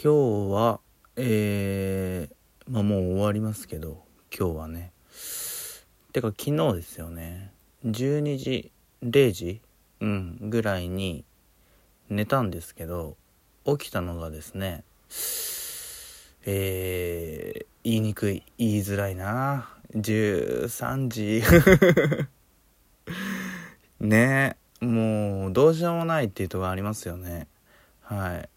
[0.00, 0.78] 今日は
[1.16, 4.92] えー、まあもう終わりますけど今日はね。
[6.12, 7.50] てか昨日ですよね。
[7.84, 8.70] 12時
[9.02, 9.60] 0時？
[9.98, 11.24] うんぐらいに
[12.10, 13.16] 寝たんですけど
[13.64, 14.84] 起きたのがですね
[16.46, 19.68] えー、言いにくい言いづらいな。
[19.96, 21.42] 13時。
[23.98, 27.48] ねもうどうしようもないっていうとこありますよね。
[28.00, 28.48] はい、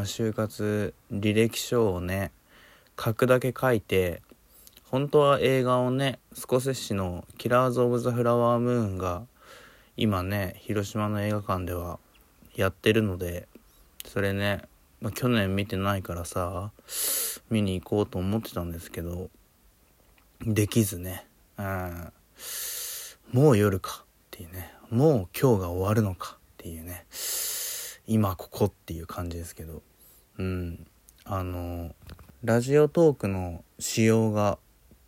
[0.00, 2.32] まあ、就活履歴書をね
[2.98, 4.22] 書くだけ書いて
[4.88, 9.26] 本当は映画をねスコセッシの「キラーズ・オブ・ザ・フラワームーン」が
[9.98, 11.98] 今ね広島の映画館では
[12.54, 13.46] やってるので
[14.06, 14.62] それね、
[15.02, 16.72] まあ、去年見てないからさ
[17.50, 19.28] 見に行こうと思ってたんですけど
[20.40, 21.26] できずね
[21.58, 22.12] うん
[23.32, 27.04] もう夜かっていうねもう今日が終わるのかっていうね
[28.06, 29.82] 今ここっていう感じですけど。
[30.38, 30.86] うん。
[31.24, 31.94] あの
[32.42, 34.58] ラジオトークの仕様が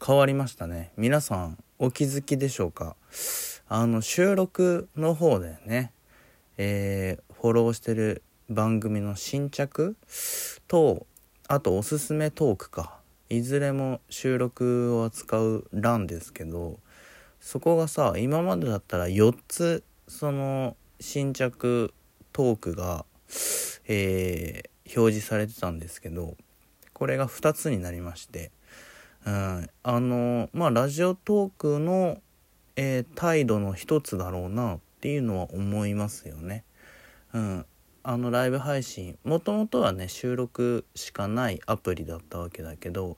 [0.04, 0.92] 変わりましたね。
[0.96, 2.96] 皆さんお気づきでしょうか？
[3.68, 5.92] あの収録の方でね。
[6.58, 9.96] えー、フォローしてる番組の新着？
[10.68, 11.06] と
[11.48, 13.00] あとおすすめトークか。
[13.28, 16.80] いずれも収録を扱う欄ですけど
[17.40, 21.94] そこがさ今までだったら4つその新着
[22.34, 23.06] トークが、
[23.88, 26.36] えー、表示されてたんですけど
[26.92, 28.50] これが2つになりまして、
[29.26, 32.20] うん、あのまあラジオトークの、
[32.76, 36.64] えー、態度の一つだろうなっていうのは思いますよね。
[37.34, 37.66] うん、
[38.04, 43.16] あのライブ配信もともとはね収録しかないアプリだったわけだけど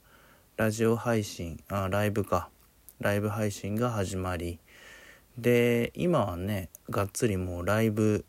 [0.56, 2.49] ラジオ配信あライブか
[3.01, 4.61] ライブ配信が始まり
[5.37, 8.25] で今はねがっつりもうライブ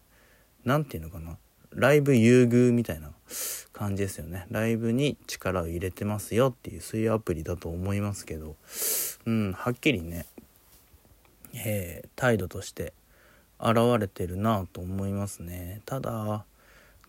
[0.64, 1.38] 何て言うのかな
[1.76, 3.12] ライブ優遇みたいな
[3.74, 4.48] 感じですよね。
[4.50, 8.56] ライブに力を入れてますよっていうそういうアプリだと思いますけど。
[9.26, 10.26] うんはっきりね、
[11.54, 12.94] えー、態度として
[13.60, 15.82] 現れてるなと思いますね。
[15.86, 16.46] ただ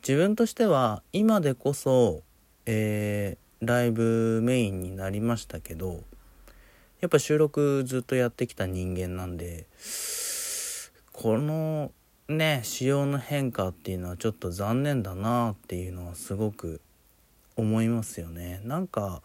[0.06, 2.22] 自分としては今でこそ、
[2.64, 6.04] えー、ライブメインになりましたけど
[7.00, 9.66] やっぱ収録ずっとやってきた人間なんで
[11.12, 11.90] この
[12.28, 16.80] ね仕様の変化っていうのはちょっと残念だなっていうのはすごく
[17.56, 18.60] 思いますよね。
[18.64, 19.22] なんか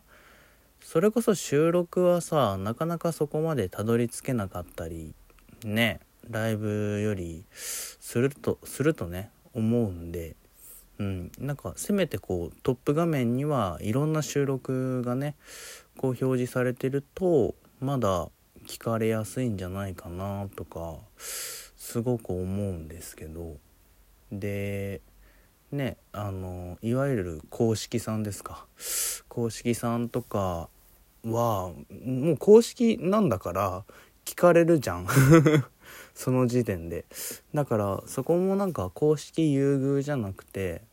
[0.81, 5.13] それこそ収録はさなかなかそこまでたどり着けなかったり
[5.63, 10.35] ねライブよりするとするとね思うんで
[11.00, 15.35] うんなんかせめてこうトップ画面にはいろんな収録がね
[15.97, 18.29] こう表示されてるとまだ
[18.68, 20.95] 聞かれやすいんじゃないかなとか
[21.81, 23.58] すごく思うんですけど
[24.31, 25.02] で
[25.72, 28.68] ねあのいわゆる公式さんですか。
[29.28, 30.69] 公式さんとか
[31.25, 31.72] は
[32.06, 33.84] もう公式なんだから
[34.25, 35.08] 聞かれるじゃん。
[36.14, 37.03] その時点で。
[37.52, 40.84] だからそこもなんか公式優遇じゃなくて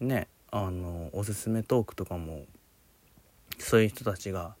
[0.00, 2.44] ねあのおすすめトークとかも
[3.60, 4.56] そういう人たちが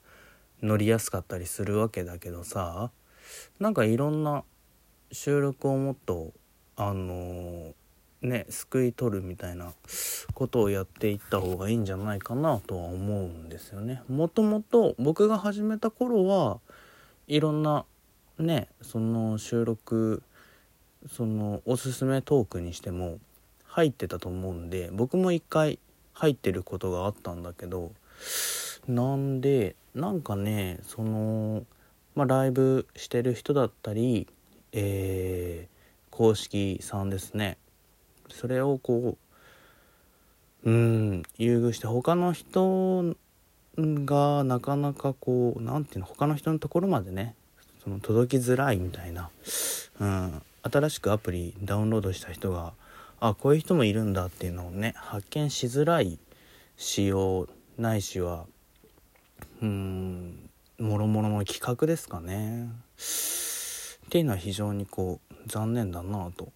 [0.62, 2.92] 乗りやすかったりするわけだけどさ
[3.58, 4.44] なんかいろんな
[5.12, 6.32] 収録をもっと
[6.76, 7.74] あの
[8.22, 9.72] ね救い取るみたいな
[10.34, 14.02] ことをやっていった方がいいんじゃないかなとは思うんですよね。
[14.08, 16.60] もともと僕が始めた頃は
[17.26, 17.84] いろんな
[18.38, 20.22] ねその収録
[21.12, 23.18] そのおすすめトークにしても
[23.64, 25.78] 入ってたと思うんで僕も一回
[26.12, 27.92] 入ってることがあったんだけど
[28.88, 31.64] なんでなんかねその
[32.14, 34.26] まあライブしてる人だったり
[34.72, 37.58] えー、公式さんですね
[38.28, 39.16] それをこ
[40.64, 43.14] ううん優遇して他の人
[43.76, 47.34] がなかなかこう何て言うの他の人のところまでね
[47.82, 49.30] その届きづらいみたいな、
[50.00, 52.72] うん、新しくアプリダウンロードした人が
[53.20, 56.18] あこういう人もいるんだっていうのをね発見しづらい
[56.76, 57.48] 仕様
[57.78, 58.46] ないしは
[59.62, 62.68] うんもろもろの企画ですかね。
[64.08, 66.50] っていうのは非常にこう残念だなと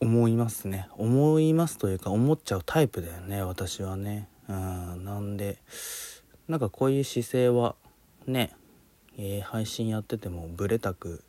[0.00, 0.88] 思いますね。
[0.96, 4.26] 思いますというか思っちゃうタイプだよね私はね。
[4.48, 5.58] うんなんで
[6.48, 7.76] なんかこういう姿勢は
[8.26, 8.50] ね、
[9.16, 11.22] えー、配信やっててもブレたく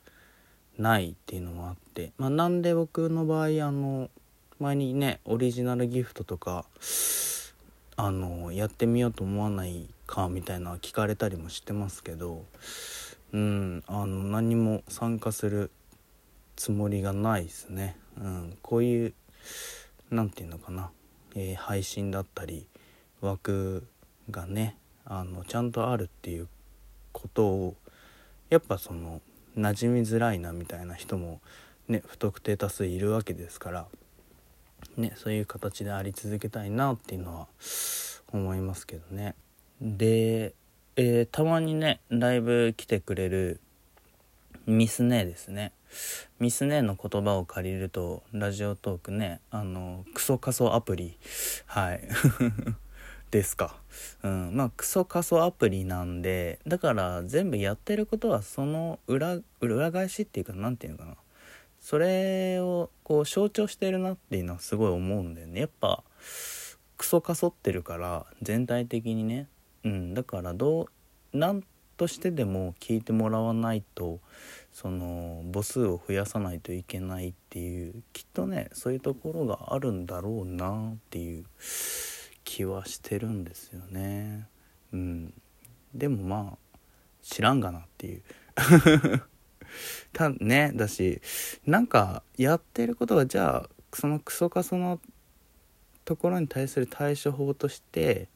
[0.80, 4.10] ないっていうのもあってまあなんで僕の場合あの
[4.58, 6.66] 前にねオリジナルギフトとか
[7.96, 12.44] あのやってみようと思わないかみたいな聞かれたりもしてますけど
[13.34, 13.84] うん。
[13.88, 15.72] あの何も参加する
[16.56, 19.14] つもりがないですね、うん、こういう
[20.12, 20.92] 何て言うのかな。
[21.36, 22.68] えー、配信だったり
[23.20, 23.88] 枠
[24.30, 26.48] がねあのちゃんとあるっていう
[27.12, 27.76] ことを
[28.50, 29.22] やっぱその
[29.58, 31.42] 馴染みづらいなみたいな人も
[31.88, 33.88] ね不特定多数いるわけですから
[34.96, 37.48] ねそういう形であり続けたいなっていうのは
[38.32, 39.36] 思いますけどね。
[39.82, 40.54] で、
[40.96, 43.60] えー、たまにねライブ来てくれる
[44.68, 45.72] ミスネですね。
[46.40, 51.18] ミスネの言葉を借りるとラジオトークねあのクソ仮想アプリ
[51.66, 52.08] はい。
[53.32, 53.76] ですか。
[54.22, 54.56] うん。
[54.56, 61.18] まあクソ仮想アプリなんでだから全部やってることはその裏裏返しっていうか何て言うのかな。
[61.82, 65.62] それをこう象徴してるなっていうのはすごい思うんだよね。
[65.62, 66.04] やっぱ
[66.98, 69.48] クソかそってるから全体的にね。
[69.84, 70.88] うんだからどう
[71.38, 71.64] 何
[71.98, 74.20] としてでも聞いてもらわないと
[74.72, 81.46] その母数を増やさないといけないっていうきっとねそういうところがあるんだろうなっていう
[82.44, 84.48] 気はしてるんですよね。
[84.92, 85.34] うん、
[85.94, 86.78] でもまあ
[87.22, 88.24] 知らんがなっていう
[90.12, 91.22] たねだし
[91.66, 95.00] なんかやってることがじゃあそのクソカソの
[96.06, 98.28] ところに対する対処法として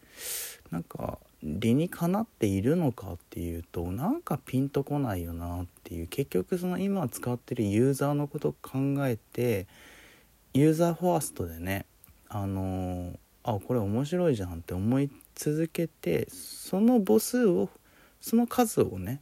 [0.72, 6.08] なんか理にかなっているのかっていうとなんかピンとこないよなっていう。
[6.08, 9.68] 結局その今使ってるユーザーのことを考えて
[10.54, 11.86] ユーザーファーストでね
[12.30, 17.70] あの、あこれ面白いじゃんって思い続けてその母数を
[18.20, 19.22] その数をね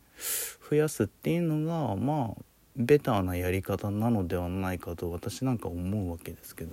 [0.69, 2.41] 増やすっていうのがまあ
[2.77, 6.71] ベターなやり方なのではないかと私なんか思うわけですけど。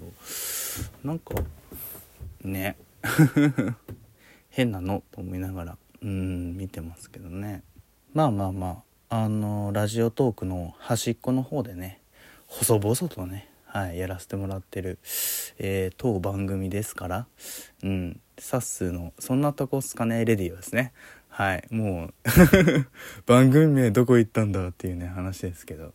[1.04, 1.34] なんか
[2.42, 2.76] ね。
[4.52, 7.62] 変なのと思いながらうん見てますけどね
[8.12, 12.00] まあまあまああのラジオトークの端っこの方でね
[12.46, 14.98] 細々とねはい、やらせてもらってる、
[15.58, 17.26] えー、当番組ですから、
[17.82, 20.92] うん、サッスーの「そんなとこっすかねレディオ」ですね。
[21.30, 22.14] はい、もう
[23.24, 25.94] 番組名どこ行ったんだっていうね、話ですけど。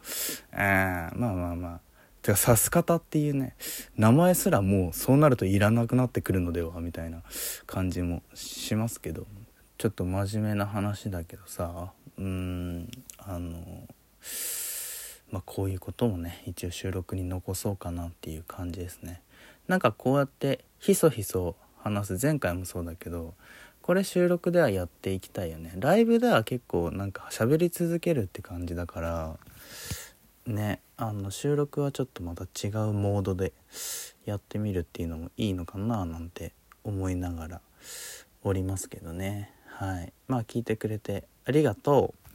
[0.51, 1.86] あまあまあまあ。
[2.27, 3.55] てか、さす方っていうね、
[3.95, 7.23] 名前すらもうそうなるといらなくなってくるのではみたいな
[7.65, 9.25] 感じもしますけど、
[9.77, 12.89] ちょっと真面目な話だけどさ、うん、
[13.19, 13.87] あの、
[15.31, 19.21] まあこういうこともね、一応収録に残そうかなっていう感じですね。
[19.67, 23.35] なんかこうやってひそひそ話す、前回もそうだけど、
[23.81, 29.37] これ収録ではやっていきたいよねライブでは結構なんか喋り続けるって感じだから
[30.45, 33.53] ねあの収録はちょっとまた違うモードで
[34.25, 36.53] やってみるっていうのもいいのかななんて
[36.83, 37.61] 思いながら
[38.41, 39.53] おりますけどね。
[39.67, 40.11] はい。
[40.27, 42.26] まあ聞いてくれてありがとう。